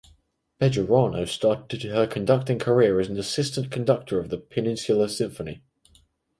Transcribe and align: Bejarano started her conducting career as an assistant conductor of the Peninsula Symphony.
Bejarano 0.59 1.27
started 1.27 1.83
her 1.83 2.07
conducting 2.07 2.57
career 2.57 2.99
as 2.99 3.07
an 3.07 3.19
assistant 3.19 3.69
conductor 3.69 4.19
of 4.19 4.29
the 4.29 4.39
Peninsula 4.39 5.07
Symphony. 5.07 5.61